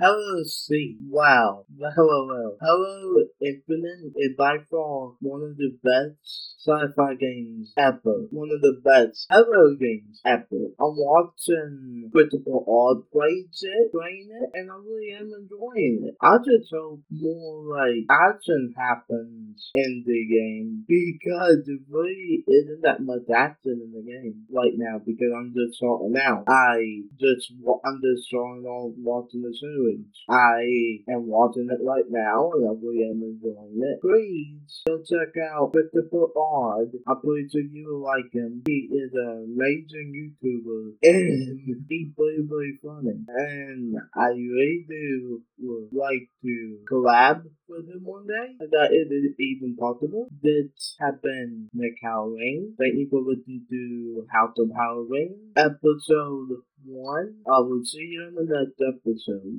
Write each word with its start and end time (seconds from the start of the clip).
Hello, 0.00 0.42
C. 0.42 0.96
Wow. 1.08 1.64
Hello, 1.78 2.26
hello. 2.26 2.56
Halo, 2.60 3.26
Infinite 3.40 4.12
is 4.16 4.34
by 4.36 4.56
far 4.70 5.12
one 5.20 5.42
of 5.42 5.56
the 5.58 5.78
best 5.84 6.59
sci-fi 6.60 7.14
games 7.14 7.72
ever. 7.76 8.28
One 8.30 8.50
of 8.52 8.60
the 8.60 8.80
best 8.84 9.26
Halo 9.30 9.74
games 9.80 10.20
ever. 10.24 10.76
I'm 10.78 10.96
watching 10.96 12.10
Christopher 12.12 12.60
Odd 12.68 13.10
plays 13.12 13.62
it, 13.62 13.92
playing 13.92 14.28
it, 14.30 14.50
and 14.54 14.70
I 14.70 14.74
really 14.76 15.12
am 15.16 15.32
enjoying 15.32 16.04
it. 16.08 16.16
I 16.20 16.36
just 16.38 16.70
hope 16.72 17.00
more 17.10 17.64
like 17.64 18.04
action 18.10 18.74
happens 18.76 19.70
in 19.74 20.04
the 20.06 20.20
game 20.28 20.84
because 20.86 21.64
there 21.66 21.80
really 21.88 22.44
isn't 22.46 22.82
that 22.82 23.00
much 23.00 23.24
action 23.34 23.80
in 23.80 23.92
the 23.92 24.04
game 24.04 24.44
right 24.52 24.74
now 24.76 25.00
because 25.04 25.32
I'm 25.34 25.54
just 25.56 25.78
starting 25.78 26.16
out. 26.20 26.44
I 26.48 27.08
just 27.18 27.52
I'm 27.84 28.00
just 28.04 28.28
starting 28.28 28.64
on 28.66 28.94
watching 28.98 29.42
the 29.42 29.54
series. 29.54 30.06
I 30.28 31.00
am 31.12 31.26
watching 31.26 31.68
it 31.70 31.80
right 31.84 32.08
now 32.08 32.52
and 32.52 32.68
I 32.68 32.72
really 32.76 33.08
am 33.08 33.22
enjoying 33.22 33.80
it. 33.80 34.00
Please 34.00 34.82
go 34.86 34.98
check 35.02 35.34
out 35.40 35.72
Christopher 35.72 36.26
Odd. 36.50 36.90
I'm 37.06 37.20
pretty 37.20 37.48
sure 37.48 37.62
you 37.62 37.86
will 37.88 38.02
like 38.02 38.32
him. 38.32 38.62
He 38.66 38.88
is 38.90 39.12
an 39.14 39.54
amazing 39.54 40.10
YouTuber 40.18 40.94
and 41.02 41.60
he's 41.88 42.08
very 42.16 42.42
very 42.42 42.78
funny. 42.82 43.22
And 43.28 43.96
I 44.16 44.28
really 44.30 44.84
do 44.88 45.42
would 45.60 45.90
like 45.92 46.28
to 46.42 46.78
collab 46.90 47.44
with 47.68 47.88
him 47.88 48.02
one 48.02 48.26
day. 48.26 48.56
That 48.70 48.90
it 48.90 49.12
is 49.12 49.34
even 49.38 49.76
possible. 49.76 50.28
This 50.42 50.96
has 51.00 51.14
been 51.22 51.68
Nick 51.72 51.98
Halloween. 52.02 52.74
Thank 52.78 52.94
you 52.94 53.08
for 53.10 53.20
listening 53.20 53.66
to 53.70 54.26
House 54.32 54.56
of 54.58 54.70
Halloween 54.76 55.52
episode 55.56 56.48
one. 56.84 57.34
I 57.46 57.60
will 57.60 57.84
see 57.84 58.08
you 58.10 58.28
in 58.28 58.34
the 58.34 58.46
next 58.46 58.80
episode. 58.80 59.58